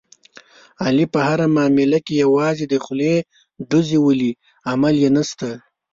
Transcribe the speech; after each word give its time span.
علي 0.83 1.05
په 1.13 1.19
هره 1.27 1.47
معامله 1.55 1.99
کې 2.05 2.21
یوازې 2.23 2.65
د 2.69 2.75
خولې 2.83 3.15
ډوزې 3.69 3.99
ولي، 4.05 4.31
عمل 4.71 4.95
یې 5.03 5.09
نشته. 5.17 5.49